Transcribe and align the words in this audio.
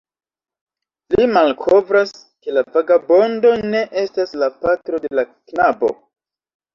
Li 1.17 1.25
malkovras, 1.33 2.13
ke 2.45 2.55
la 2.55 2.63
vagabondo 2.77 3.51
ne 3.73 3.81
estas 4.05 4.33
la 4.45 4.49
patro 4.65 5.01
de 5.05 5.13
la 5.21 5.27
knabo. 5.33 5.91